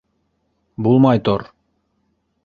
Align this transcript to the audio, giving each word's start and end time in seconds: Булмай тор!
Булмай 0.87 1.21
тор! 1.29 1.45